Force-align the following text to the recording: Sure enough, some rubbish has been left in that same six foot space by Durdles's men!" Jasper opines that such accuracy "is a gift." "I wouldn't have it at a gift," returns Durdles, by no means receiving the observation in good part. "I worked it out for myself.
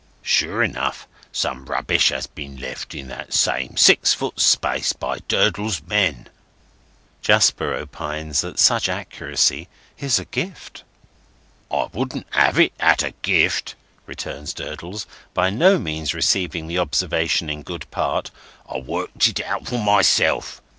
Sure 0.23 0.63
enough, 0.63 1.07
some 1.31 1.65
rubbish 1.65 2.09
has 2.09 2.25
been 2.25 2.57
left 2.57 2.95
in 2.95 3.07
that 3.07 3.35
same 3.35 3.77
six 3.77 4.15
foot 4.15 4.39
space 4.39 4.93
by 4.93 5.19
Durdles's 5.27 5.85
men!" 5.85 6.27
Jasper 7.21 7.75
opines 7.75 8.41
that 8.41 8.57
such 8.57 8.89
accuracy 8.89 9.67
"is 9.99 10.17
a 10.17 10.25
gift." 10.25 10.83
"I 11.69 11.83
wouldn't 11.93 12.25
have 12.31 12.57
it 12.57 12.73
at 12.79 13.03
a 13.03 13.11
gift," 13.21 13.75
returns 14.07 14.55
Durdles, 14.55 15.05
by 15.35 15.51
no 15.51 15.77
means 15.77 16.15
receiving 16.15 16.65
the 16.65 16.79
observation 16.79 17.47
in 17.47 17.61
good 17.61 17.85
part. 17.91 18.31
"I 18.67 18.79
worked 18.79 19.27
it 19.27 19.39
out 19.45 19.67
for 19.67 19.77
myself. 19.77 20.63